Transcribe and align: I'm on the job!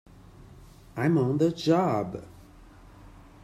I'm 0.97 1.15
on 1.19 1.37
the 1.37 1.51
job! 1.51 2.25